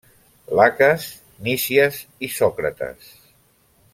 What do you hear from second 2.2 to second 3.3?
i Sòcrates.